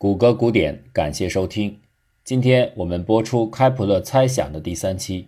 [0.00, 1.76] 谷歌古典，感谢收听。
[2.22, 5.26] 今天我们播出开普勒猜想的第三期。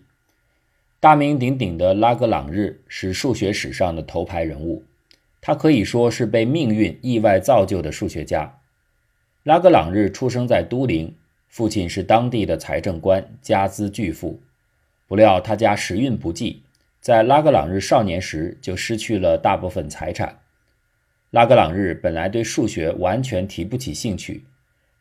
[1.00, 4.84] 大名鼎鼎的拉格朗日是数学史上的头牌人物，
[5.41, 8.61] 他可以说是被命运意外造就的数学家。
[9.43, 11.16] 拉格朗日出生在都灵，
[11.48, 14.41] 父亲是当地的财政官，家资巨富。
[15.09, 16.62] 不料他家时运不济，
[17.00, 20.39] 在拉格朗日少年时就失去了大部分财产。
[21.30, 24.45] 拉格朗日本来对数学完全提不起兴趣。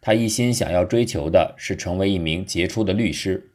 [0.01, 3.49] 他一心想要追求的是成为一名杰出的律师。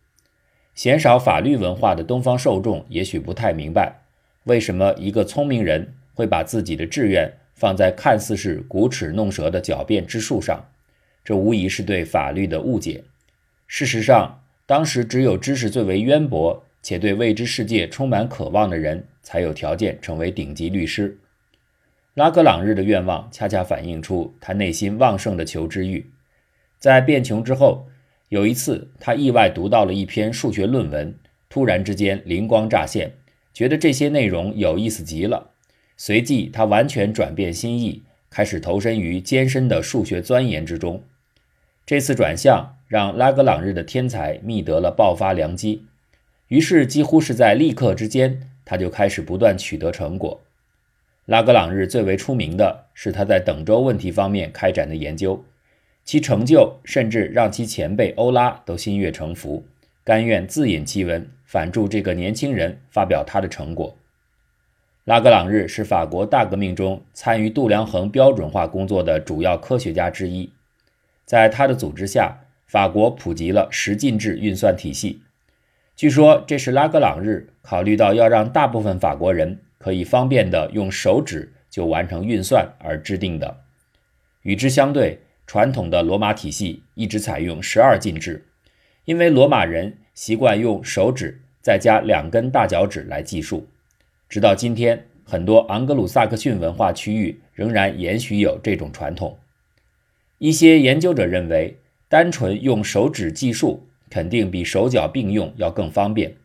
[0.75, 4.03] 鲜少法律文化的东方受众也许不太明白，
[4.45, 10.65] 为什么一个聪明人会把自己的志愿放在看似是鼓齿弄舌的狡辩之术上。
[11.25, 13.05] 这无疑是对法律的误解。
[13.67, 21.17] 事实上，当时只有知识最为渊博且对未知世界充满渴望的人，才有条件成为顶级律师。
[22.15, 26.05] 拉格朗日的愿望恰恰反映出他内心旺盛的求知欲。
[26.85, 27.87] 在变穷之后，
[28.29, 33.15] 有一次他意外读到了一篇数学论文，突然之间灵光乍现，
[33.55, 35.53] 觉得这些内容有意思极了。
[35.97, 41.03] 随即他完全转变心意，开始投身于艰深的数学钻研之中。
[41.87, 45.87] 这次转向让拉格朗日的天才觅得了爆发良机，
[46.49, 50.43] 于是几乎是在立刻之间，他就开始不断取得成果。
[51.25, 55.43] 拉格朗日最为出名的是他在等周问题方面开展的研究。
[56.05, 59.67] 其成就甚至让其前辈欧拉都心悦诚服，
[60.05, 63.97] 甘愿自引其文，反助这个年轻人发表他的成果。
[65.05, 70.51] 拉格朗日是法国大革命中参与度量衡标准化工作的主要科学家之一，
[71.25, 75.23] 在他的组织下，法国普及了十进制运算体系。
[75.97, 83.59] 据说这是拉格朗日考虑到要让大部分法国人可以方便地用手指就完成运算而制定的。
[84.43, 88.47] 与之相对，传统的罗马体系一直采用十二进制，
[89.05, 93.69] 因为罗马人习惯用手指再加两根大脚趾来计数。
[94.29, 99.39] 直到今天，很多昂格鲁萨克逊文化区域仍然延续有这种传统。
[100.39, 101.79] 一些研究者认为，
[102.09, 106.37] 单纯用手指计数肯定比手脚并用要更方便。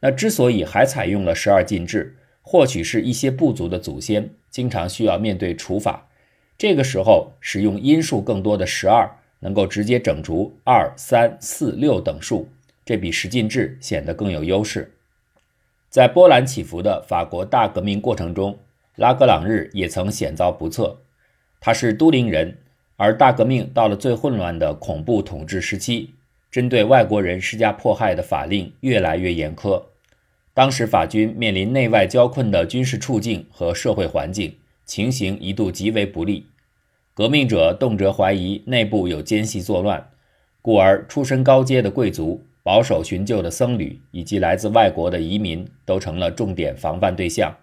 [0.00, 6.08] 那之所以还采用了十二进制，或许是一些部族的祖先经常需要面对除法。
[6.60, 12.50] 这个时候，使用因数更多的十二，能够直接整除二、三、四、六等数，
[12.84, 14.92] 这比十进制显得更有优势。
[15.88, 18.58] 在波澜起伏的法国大革命过程中，
[18.96, 20.98] 拉格朗日也曾险遭不测。
[21.60, 22.58] 他是都灵人，
[22.96, 26.12] 而大革命到了最混乱的恐怖统治时期，
[26.50, 29.82] 针对外国人施加迫害的法令越来越严苛。
[30.52, 34.54] 当时法军面临内外交困的军事处境和社会环境，
[34.90, 36.48] 情形一度极为不利。
[37.14, 40.10] 革命者动辄怀疑内部有奸细作乱，
[40.60, 47.56] 故而出身高阶的贵族、保守寻旧的僧侣以及来自外国的移民都成了重点防范对象。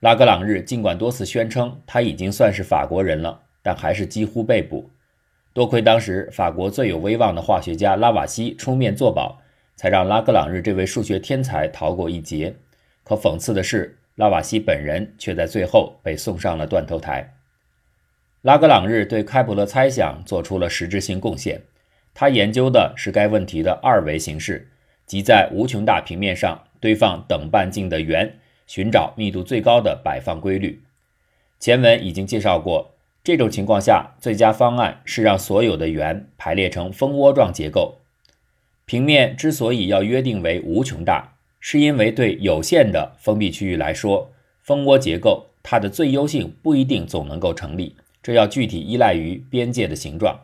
[0.00, 4.90] 拉格朗日尽管多次宣称他已经算是法国人了，但还是几乎被捕。
[5.52, 9.40] 多亏当时法国最有威望的化学家拉瓦锡出面作保，
[9.76, 12.56] 才让拉格朗日这位数学天才逃过一劫。
[13.04, 17.34] 可讽刺的是，拉瓦锡本人却在最后被送上了断头台。
[18.42, 21.62] 拉格朗日对开普勒猜想做出了实质性贡献。
[22.14, 24.68] 他研究的是该问题的二维形式，
[25.06, 30.82] 即在无穷大平面上堆放等半径的圆，寻找密度最高的摆放规律。
[31.58, 38.00] 前文已经介绍过，这种情况下，最佳方案是让所有的圆排列成蜂窝状结构。
[38.84, 41.31] 平面之所以要约定为无穷大，
[41.64, 47.94] 是因为对有限的封闭区域来说，蜂窝结构它的最优性不一定总能够成立。
[48.20, 50.40] 这要具体依赖于边界的形状。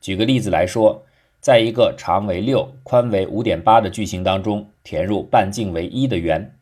[0.00, 1.04] 举个例子来说，
[1.40, 6.56] 在一个长为六、宽为五点八的矩形当中，填入半径为一的圆。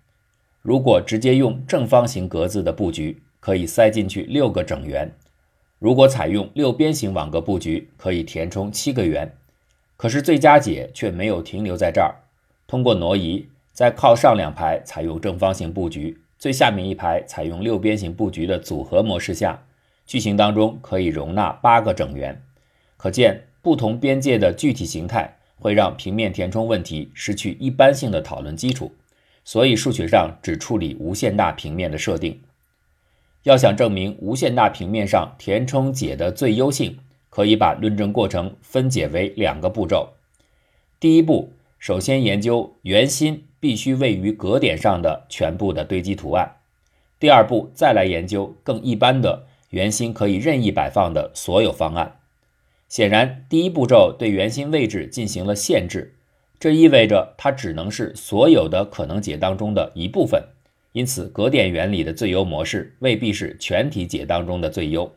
[0.63, 5.07] 如果直接用正方形格子的布局，可以塞进去六个整圆；
[5.79, 9.31] 如果采用六边形网格布局，可以填充七个圆。
[9.99, 12.15] 可是最佳解却没有停留在这儿。
[12.67, 19.67] 通过挪移，在靠上两排采用正方形布局，最下面一排采用六边形布局的组合模式下。
[20.07, 22.41] 矩形当中可以容纳八个整圆，
[22.97, 28.93] 可见不同边界的具体形态会让平面填充问题失去一般性的讨论基础，
[29.45, 32.41] 所以数学上只处理无限大平面的设定。
[33.43, 36.99] 要想证明无限大平面上填充解的最优性，
[37.29, 40.11] 可以把论证过程分解为两个步骤。
[41.01, 46.61] 第一步，首先研究圆心必须位于格点上的全部的堆积图案；
[47.19, 49.47] 第二步，再来研究更一般的。
[49.71, 52.21] 圆心可以任意摆放的所有方案。
[52.91, 56.15] 显然，第一步骤对圆心位置进行了限制，
[56.61, 60.43] 这意味着它只能是所有的可能解当中的一部分。
[60.93, 65.11] 因此，格点原理的最优模式未必是全体解当中的最优。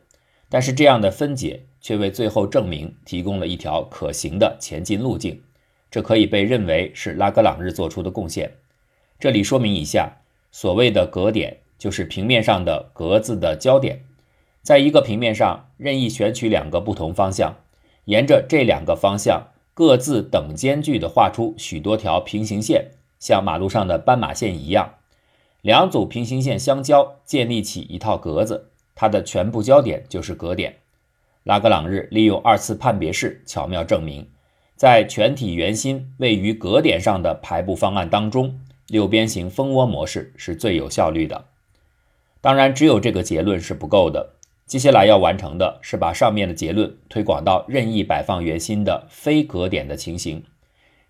[0.48, 5.42] 但是，这样的分解却为最后证明提供了一条可行的前进路径。
[5.90, 8.52] 这可以被认为是拉格朗日做出的贡献。
[9.18, 10.18] 这里说明一下，
[10.52, 14.04] 所谓的格点就是平面上的格子的交点，
[14.62, 17.56] 在一个平面上任意选取两个不同方向。
[18.04, 24.94] 沿着这两个方向各自等间距地画出许多条平行线，像马路上的斑马线一样，
[25.60, 30.76] 两组平行线相交，建立起一套格子，它的全部焦点就是格点。
[31.44, 34.26] 拉格朗日利用二次判别式巧妙证明，
[34.78, 41.46] 在全体圆心位于格点上的排布方案当中，六边形蜂窝模式是最有效率的。
[42.40, 44.34] 当然，只有这个结论是不够的。
[44.66, 50.44] 接下来要完成的是把上面的结论推广到任意摆放圆心的非格点的情形。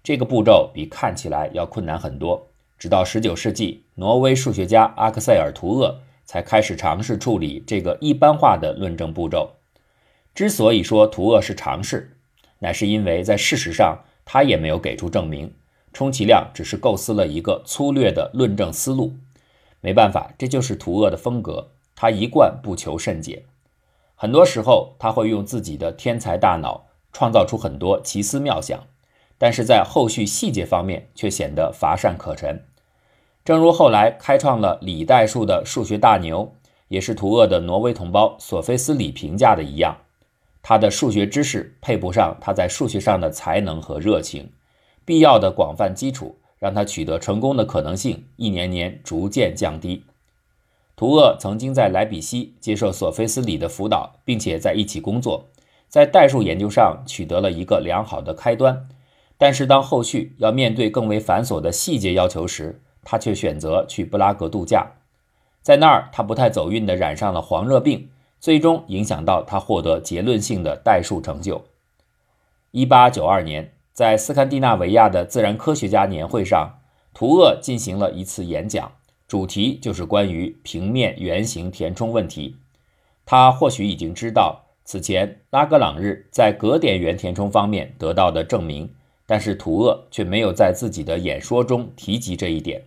[0.02, 2.48] 这个步骤比看起来要困难很多。
[2.78, 9.56] 直到19世纪，挪威数学家阿克塞尔·图厄才开始尝试处理这个一般化的论证步骤。
[10.34, 12.16] 之所以说图厄是尝试，
[12.60, 15.52] 乃是因为在事实上他也没有给出证明，
[15.92, 19.14] 充其量只是构思了一个粗略的论证思路。
[19.80, 21.70] 没办法，这就是图厄的风格。
[21.94, 23.44] 他一贯不求甚解，
[24.14, 28.84] 很多时候他会用自己的天才大脑创造出很多奇思妙想，
[29.36, 32.64] 但是在后续细节方面却显得乏善可陈。
[33.44, 36.54] 正如后来开创了李代数的数学大牛，
[36.88, 39.96] 也是图厄的挪威同胞索菲斯里评价的一样，
[40.68, 44.50] 他的数学知识配不上他在数学上的才能和热情，
[45.06, 50.04] 必要的广泛基础让他取得成功的可能性一年年逐渐降低。
[50.94, 55.46] 图厄曾经在莱比锡接受索菲斯里的辅导，并且在一起工作，
[55.88, 58.86] 在代数研究上取得了一个良好的开端。
[59.38, 64.86] 但是，当后续要面对更为繁琐的细节要求时，他却选择去布拉格度假。
[65.62, 71.64] 在那儿，他不太走运地染上了黄热病，最终影响到他获得结论性的代数成就。
[72.72, 76.78] 1892年，在斯堪的纳维亚的自然科学家年会上，
[77.14, 78.92] 图厄进行了一次演讲。
[79.26, 82.56] 主题就是关于平面圆形填充问题。
[83.26, 88.94] 他或许已经知道此前拉格朗日在格点圆填充方面得到的证明，
[89.26, 92.84] 但是图厄却没有在自己的演说中提及这一点。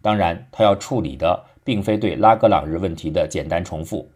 [0.00, 4.08] 当然，他要处理的并非对拉格朗日问题的简单重复。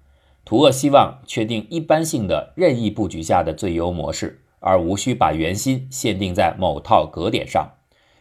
[0.47, 7.69] 图厄希望确定一般性的任意布局下的最优模式，而无需把圆心限定在某套格点上。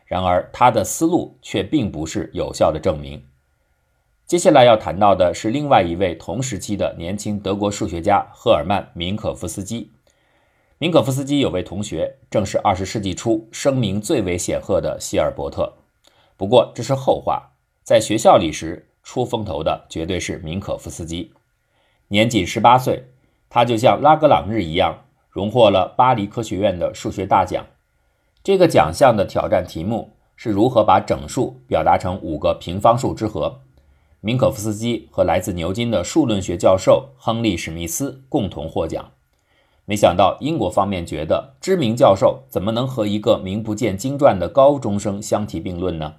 [0.06, 3.24] 然而，他的思路却并不是有效的证明。
[4.26, 9.92] 接下来要谈到的是另外一位同时期的年轻德国数学家赫尔曼·明可夫斯基。
[10.80, 15.72] 明可夫斯基有位同学，正是20世纪初声名最为显赫的希尔伯特。
[16.36, 17.52] 不过这是后话，
[17.84, 21.32] 在学校里时出风头的绝对是明可夫斯基。
[22.08, 23.06] 年仅18岁，
[23.50, 27.66] 他就像拉格朗日一样，荣获了巴黎科学院的数学大奖。
[28.44, 33.62] 这个奖项的挑战题目是如何把整数表达成五个平方数之和。
[34.22, 39.12] 明可夫斯基和来自牛津的数论学教授亨利·史密斯共同获奖。
[39.86, 46.16] 没想到英国方面觉得，知名教授怎么能和一个名不见经传的高中生相提并论呢？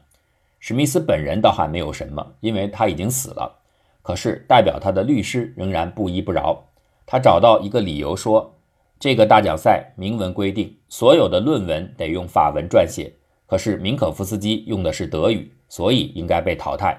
[0.60, 3.58] 史密斯本人倒还没有什么，因为他已经死了。
[4.06, 6.64] 可是代表他的律师仍然不依不饶。
[7.04, 8.54] 他找到一个理由说，
[9.00, 13.12] 这个大奖赛明文规定，所有的论文得用法文撰写。
[13.46, 16.96] 可是明可夫斯基用的是德语，所以应该被淘汰。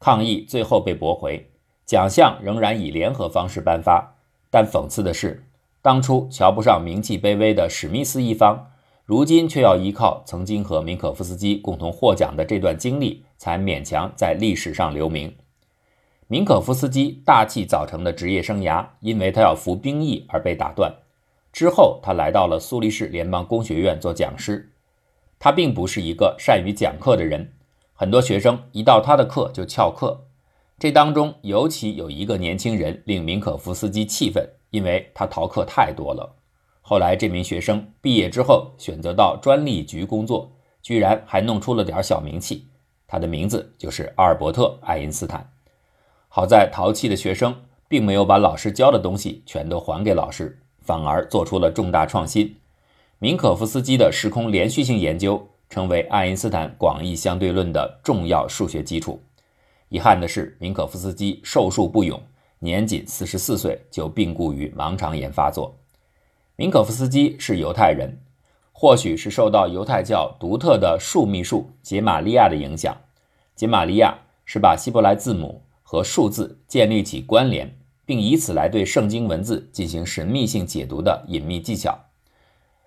[0.00, 1.50] 抗议最后被驳回，
[1.84, 4.16] 奖项仍然以联合方式颁发。
[4.50, 5.44] 但讽刺的是，
[5.82, 8.70] 当初瞧不上名气卑微的史密斯一方，
[9.04, 15.30] 如今却要依靠曾经和明可夫斯基共同获奖的这段经历，才勉强在历史上留名。
[16.32, 20.90] 明可夫斯基大器早成的职业生涯，因为他要服兵役而被打断。
[21.52, 24.72] 之后，他来到了苏黎世联邦工学院做讲师。
[25.38, 27.52] 他并不是一个善于讲课的人。
[27.92, 30.24] 很多学生一到他的课就翘课，
[30.78, 36.36] 这当中尤其有一个年轻人令明可夫斯基气愤，因为他逃课太多了。
[36.80, 42.68] 后来这名学生毕业之后选择到专利局工作，居然还弄出了点小名气。
[43.06, 45.51] 他的名字就是阿尔伯特·爱因斯坦。
[46.34, 47.54] 好在淘气的学生
[47.88, 52.56] 并没有把老师教的东西全都还给老师，反而做出了重大创新。
[53.18, 55.46] 明可夫斯基的时空连续性研究。
[55.68, 59.18] 成为爱因斯坦广义相对论的重要数学基础。
[59.88, 62.20] 遗憾的是，明可夫斯基寿数不永，
[62.58, 65.74] 年仅四十四岁就病故于盲肠炎发作。
[66.56, 68.18] 明可夫斯基是犹太人，
[68.70, 72.94] 或许是受到犹太教独特的数秘术杰玛利亚的影响。
[73.56, 75.62] 杰玛利亚是把希伯来字母
[75.92, 82.06] 和数字建立起关联，并以此来对圣经文字进行神秘性解读的隐秘技巧。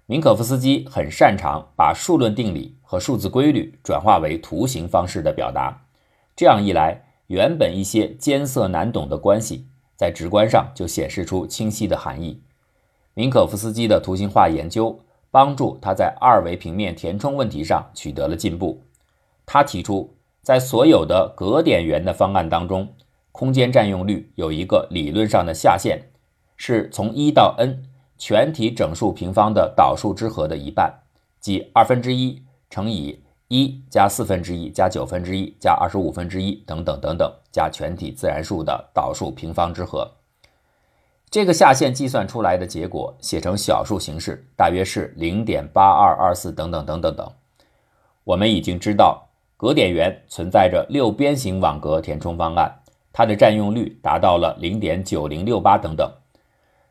[0.07, 5.85] 明可夫斯基很擅长把数论定理和数字规律转化为图形方式的表达，
[6.35, 12.41] 这样一来，原本一些艰涩难懂的关系，在直观上就显示出清晰的含义。
[13.13, 18.81] 明可夫斯基的图形化研究帮助他在二维平面填充问题上取得了进步。
[19.45, 20.14] 他提出，
[20.45, 22.93] 在所有的格点源的方案当中，
[23.31, 26.03] 空间占用率有一个理论上的下限，
[26.55, 27.81] 是从一到 n
[28.15, 31.01] 全体整数平方的导数之和的一半，
[31.39, 40.11] 即二分之一乘以一加四分之一加九分之一加二十五分之一等等等等加全体自然数的导数平方之和。
[41.31, 47.31] 这个下限计算出来的结果写成小数形式，大约是零点八二二四等等等等等。
[48.25, 49.24] 我们已经知道
[49.65, 52.71] 格点元存在着六边形网格填充方案，
[53.11, 56.07] 它的占用率达到了零点九零六八等等。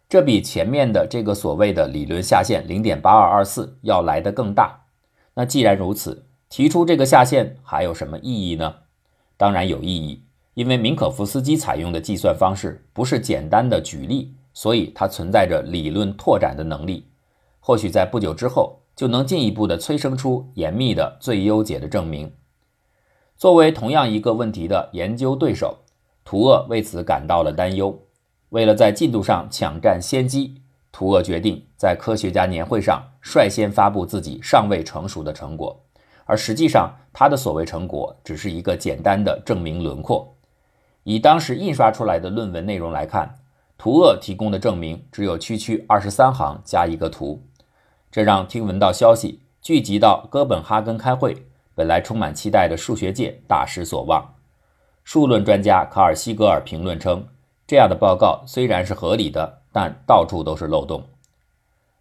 [0.08, 4.76] 这比前面的这个所谓的理论下限零点八二二四要来的更大。
[5.34, 8.74] 那既然如此，提出这个下限还有什么意义呢？
[9.36, 10.24] 当然有意义。
[10.54, 17.06] 因为明可夫斯基采用的计算方式不是简单的举例，所以它存在着理论拓展的能力。
[17.60, 22.32] 或许在不久之后就能进一步的催生出严密的最优解的证明。
[23.36, 25.78] 作为同样一个问题的研究对手，
[26.24, 27.98] 图厄为此感到了担忧。
[28.50, 30.62] 为了在进度上抢占先机，
[30.92, 35.78] 图厄决定在科学家年会上率先发布自己尚未成熟的成果，
[36.24, 40.36] 而实际上他的所谓成果只是一个简单的证明轮廓。
[41.02, 43.34] 以当时印刷出来的论文内容来看，
[43.76, 47.42] 图厄提供的证明只有区区二十三行加一个图，
[48.10, 54.34] 这让听闻到消息聚集到哥本哈根开会，本来充满期待的数学界大失所望。
[55.02, 57.26] 数论专家卡尔西格尔评论称，
[57.66, 61.02] 这样的报告虽然是合理的，但到处都是漏洞。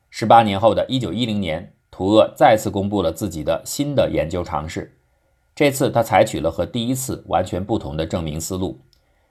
[0.09, 4.97] 十八年后的一九一零年，图厄再次公布了自己的新的研究尝试，
[5.55, 8.79] 这次他采取了和第一次完全不同的证明思路。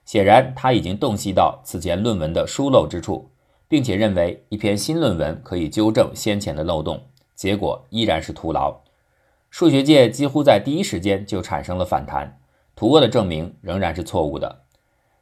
[0.05, 3.31] 显然，他已经洞悉到此前论文的疏漏之处，
[3.69, 7.01] 并且认为一篇新论文可以纠正先前的漏洞。
[7.35, 8.82] 结果依然是徒劳。
[9.53, 12.39] 数学界几乎在第一时间就产生了反弹，
[12.75, 14.63] 图厄的证明仍然是错误的。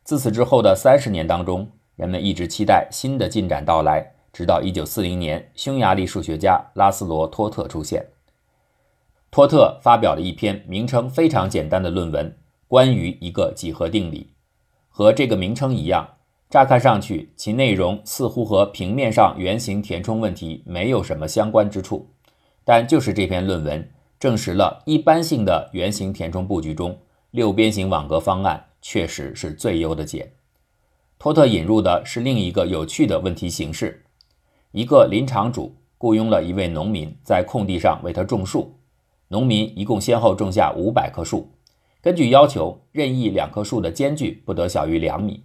[0.05, 8.07] 自此之后的三十年当中，人们一直期待新的进展到来，直到1940年，匈牙利数学家拉斯罗·托特出现。
[9.31, 12.33] 托特发表了一篇名称非常简单的论文，
[12.69, 14.31] 关于一个几何定理。
[14.87, 16.07] 和这个名称一样，
[16.49, 22.07] 乍看上去，其内容似乎和平面上圆形填充问题没有什么相关之处。
[22.63, 23.85] 但就是这篇论文
[24.21, 26.95] 证实了一般性的圆形填充布局中，
[27.31, 30.33] 六边形网格方案确实是最优的解。
[31.17, 34.05] 托特引入的是另一个有趣的问题形式：
[34.73, 38.77] 一个林场主雇佣了一位农民在空地上为他种树，
[39.29, 41.49] 农民一共先后种下五百棵树。
[41.99, 45.43] 根据要求，任意两棵树的间距不得小于两米。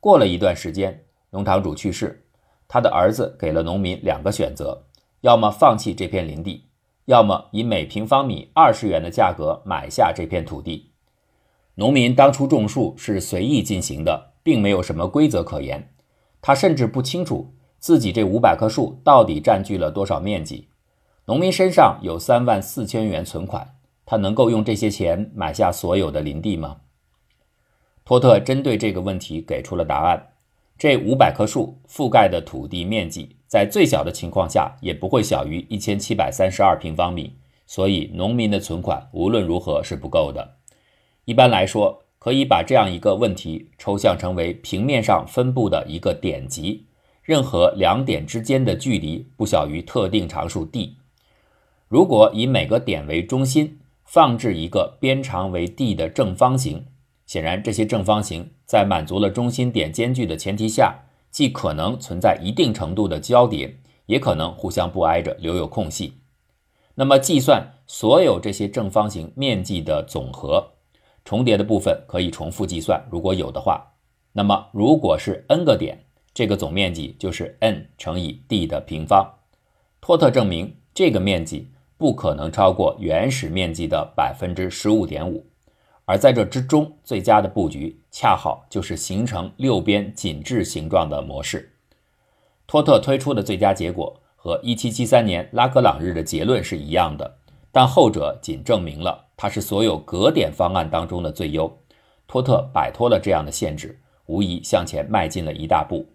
[0.00, 2.24] 过了一段时间，农场主去世，
[2.66, 4.86] 他的儿子给了农民两个选择：
[5.20, 6.64] 要么放弃这片林地，
[7.08, 10.90] 要么以每平方米二十元的价格买下这片土地。
[11.76, 15.94] 农民当初种树是随意进行的，并没有什么规则可言。
[16.42, 20.68] 他甚至不清楚自己这五百棵树到底占据了多少面积。
[21.24, 23.76] 农民身上有三万四千元存款。
[24.04, 26.76] 他能够用这些钱买下所有的林地吗？
[28.04, 30.28] 托特针对这个问题给出了答案：
[30.78, 40.56] 这五百棵树覆盖的土地面积，在最小的情况下也不会小于一千七百三十二平方米，所以农民的存款无论如何是不够的。
[41.24, 46.86] 一般来说，可以把这样一个问题抽象成为平面上分布的一个点集，
[47.22, 50.96] 任何两点之间的距离不小于特定常数 d。
[51.88, 56.86] 如果以每个点为中心，放置一个边长为 d 的正方形，
[57.28, 66.14] 显然这些正方形在满足了中心点间距的前提下，既可能存在一定程度的交叠，也可能互相不挨着留有空隙。
[66.96, 70.72] 那么计算所有这些正方形面积的总和，
[71.24, 73.94] 重叠的部分可以重复计算，如果有的话。
[74.32, 79.34] 那么如果是 n 个点，这个总面积就是 n 乘以 d 的平方。
[80.00, 81.70] 托特证明这个面积。
[81.98, 85.44] 不可能超过原始面积的百分之十五点五，
[86.08, 91.74] 而在这之中，最佳的布局恰好就是形成六边紧致形状的模式。
[92.66, 97.36] 托特推出的最佳结果和1773年拉格朗日的结论是一样的，
[97.70, 101.70] 但后者仅证明了它是所有格点方案当中的最优。
[102.26, 106.06] 托特摆脱了这样的限制，无疑向前迈进了一大步。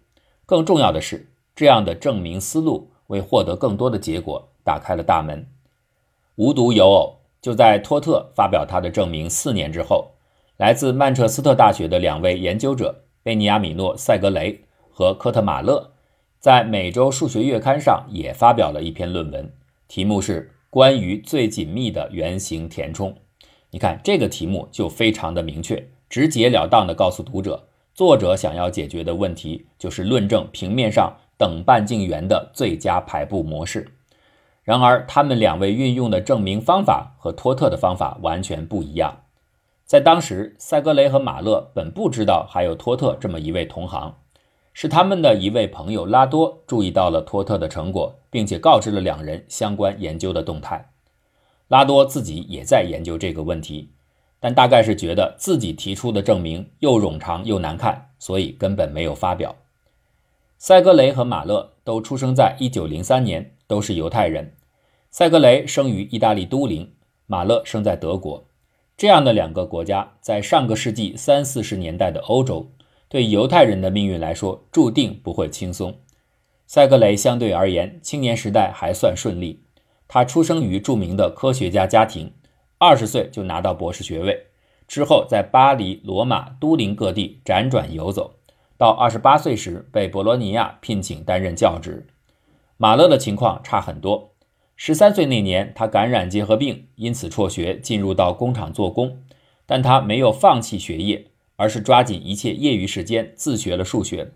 [0.44, 5.46] 更重要的是，这样的证明思路为获得更多的结果打开了大门。
[6.34, 10.12] 无独有偶，就在托特发表他的证明四年之后，
[10.56, 14.58] 来自曼彻斯特大学的两位研究者贝尼亚米诺·塞格雷
[14.90, 15.90] 和科特马勒，
[16.40, 19.52] 在《每周数学月刊》上也发表了一篇论文，
[19.88, 23.14] 题目是“关于最紧密的圆形填充”。
[23.68, 33.86] 你看，这个题目就非常的明确，直截了当地告诉读者，作者想要解决的问题就是论证平面上等半径圆的最佳排布模式。
[34.64, 39.20] 然而，他们两位运用的证明方法和托特的方法完全不一样。
[39.84, 44.16] 在当时，塞格雷和马勒本不知道还有托特这么一位同行，
[44.72, 50.90] 是他们的一位朋友拉多注意到了托特的成果，并且告知了两人相关研究的动态。
[51.68, 53.90] 拉多自己也在研究这个问题，
[54.40, 59.54] 但大概是觉得自己提出的证明又冗长又难看，所以根本没有发表。
[60.56, 63.53] 塞格雷和马勒都出生在1903年。
[63.74, 64.52] 都是犹太人，
[65.10, 66.92] 塞格雷生于意大利都灵，
[67.26, 68.46] 马勒生在德国。
[68.96, 72.70] 这样的两个国家，在上个世纪三四十年代的欧洲，
[73.08, 75.92] 对犹太人的命运来说，注定不会轻松。
[76.68, 79.64] 塞格雷相对而言，青年时代还算顺利。
[80.06, 82.32] 他出生于著名的科学家家庭，
[82.78, 84.40] 二十岁就拿到博士学位，
[84.86, 88.36] 之后在巴黎、罗马、都灵各地辗转游走，
[88.78, 92.06] 到二十八岁时被博罗尼亚聘请担任教职。
[92.76, 94.32] 马勒的情况差很多。
[94.76, 99.22] 十三岁那年，他感染结核病，因此辍学，进入到工厂做工。
[99.66, 101.26] 但他没有放弃学业，
[101.56, 104.32] 而是抓紧一切业余时间自学了数学。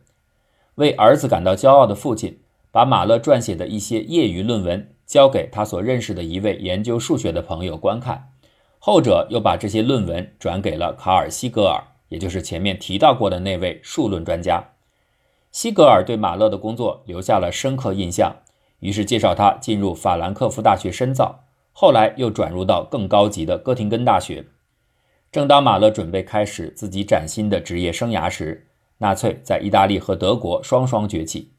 [0.76, 2.38] 为儿子感到骄傲的父亲，
[2.70, 8.30] 把马勒撰写的一些业余论文交给他所认识的一位研究数学的朋友观看。
[8.78, 14.64] 后者又把这些论文转给了卡尔·西格尔，也就是前面提到过的那位数论专家。
[15.50, 18.36] 西格尔对马勒的工作留下了深刻印象，
[18.80, 24.46] 于是介绍他进入法兰克福大学深造，后来又转入到更高级的哥廷根大学。
[25.32, 31.52] 正当马勒准备开始自己崭新的职业生涯时，纳粹在意大利和德国双双崛起，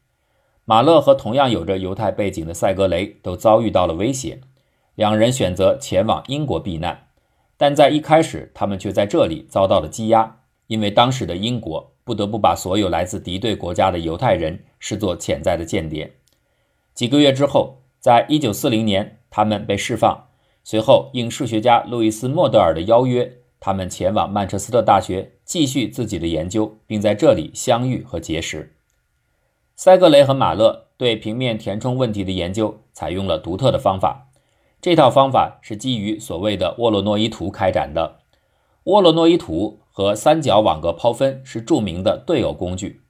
[0.64, 4.40] 马勒和同样有着犹太背景的塞格雷都遭遇到了威胁，
[4.94, 7.08] 两人选择前往英国避难，
[7.56, 11.89] 但在一开始，他们却在这里遭到了羁押，因为当时的英国。
[12.04, 16.12] 不得不把所有来自敌对国家的犹太人视作潜在的间谍。
[16.94, 20.26] 几个月之后，在一九四零年，他们被释放。
[20.62, 28.74] 随后，应数学家路易斯·莫德尔的邀约，他们前往曼彻斯特大学继续自己的研究，并在这里相遇和结识。
[29.76, 34.28] 塞格雷和马勒对平面填充问题的研究采用了独特的方法。
[34.80, 38.20] 这套方法是基于所谓的沃洛诺伊图开展的。
[38.84, 39.79] 沃洛诺伊图。
[39.92, 43.02] 和三角网格抛分是著名的对偶工具。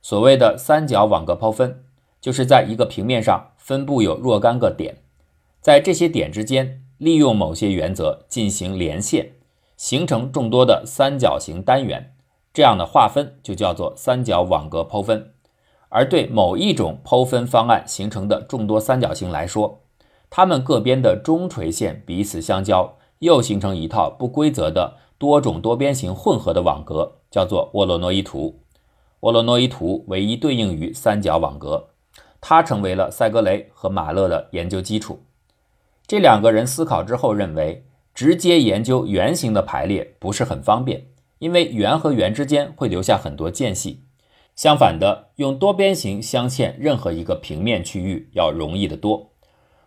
[0.00, 1.84] 所谓的三角网格抛分，
[2.20, 4.96] 就是在一个平面上分布有若干个点，
[5.60, 9.32] 在这些点之间利用某些原则进行连线，
[9.76, 12.14] 形成众多的三角形单元。
[12.52, 15.32] 这样的划分就叫做三角网格抛分。
[15.88, 19.80] 而对某一种剖分方案形成的众多三角形来说，
[20.30, 24.96] 它们各边的中垂线彼此相交，又形成一套不规则的。
[25.20, 28.58] 多种多边形混合的网格叫做沃洛诺伊图，
[29.20, 31.90] 沃洛诺伊图唯一对应于三角网格，
[32.40, 35.20] 它成为了塞格雷和马勒的研究基础。
[36.06, 44.04] 这两个人思考之后认为，直接研究圆形的排列不是很方便，因为圆和圆之间会留下很多间隙。
[44.56, 49.32] 相反的，用多边形镶嵌任何一个平面区域要容易得多。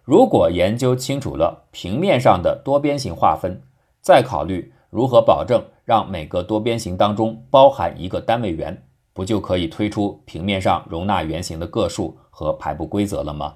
[0.04, 3.64] 如果研究清楚了平面上的多边形划分，
[4.00, 4.72] 再考虑。
[4.94, 13.56] 如何保证让每个多边形当中包含一个单位圆，不就可以推出平面上容纳圆形的个数和排布规则了吗？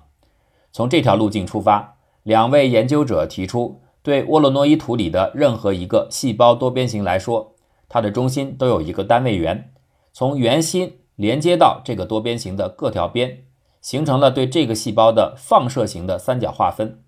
[0.71, 7.53] 从这条路径出发，两位研究者提出，对沃洛诺伊图里的任何一个细胞多边形来说，
[7.87, 9.71] 它的中心都有一个单位圆，
[10.11, 13.43] 从圆心连接到这个多边形的各条边，
[13.79, 17.03] 形成了对这个细胞的放射型的三角划分，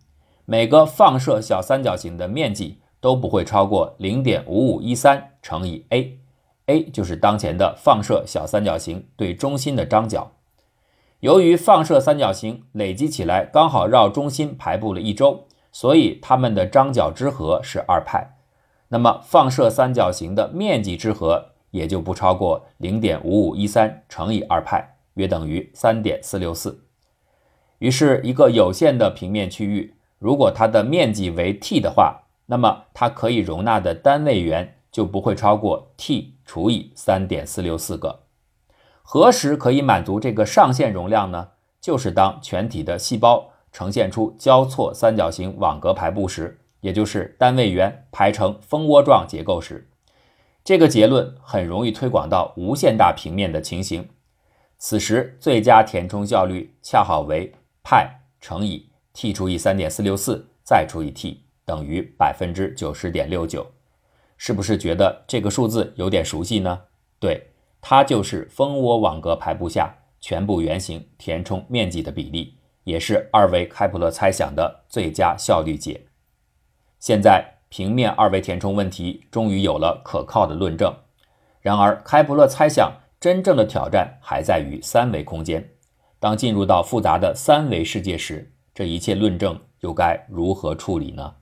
[0.46, 2.80] 每个放射小三角形的面积。
[3.02, 10.32] 都不会超过零点五五一三乘以 a，a 就是当前的放射小三角形对中心的张角。
[11.20, 18.38] 由于放射三角形累积起来刚好绕中心排布了一周，所以它们的张角之和是二派。
[18.88, 26.86] 那么放射三角形的面积之和也就不超过零点五五一三乘以二派，约等于三点四六四。
[27.80, 38.24] 于是，一个有限的平面区域，如果它的面积为 t 的话，那么它可以容纳的单位元就不会超过 t 除以三点四六四个。
[39.04, 41.50] 何时可以满足这个上限容量呢？
[41.80, 49.88] 就是当全体的细胞呈现出交错三角形网格排布时，也就是单位元排成蜂窝状结构时。
[50.64, 54.10] 这个结论很容易推广到无限大平面的情形。
[54.80, 61.44] 此时最佳填充效率恰好为派乘以 t 除以三点四六四再除以 t。
[61.70, 63.64] 等于百分之九十点六九，
[64.38, 66.82] 是不是觉得这个数字有点熟悉呢？
[67.20, 72.56] 对，它就是蜂窝网格排布下全部圆形填充面积的比例，
[72.86, 76.08] 也是二维开普勒猜想的最佳效率解。
[76.98, 80.92] 现在平面二维填充问题终于有了可靠的论证。
[81.62, 85.70] 然而，开普勒猜想真正的挑战还在于三维空间。
[86.20, 91.36] 当进入到复杂的三维世界时，这一切论证又该如何处理呢？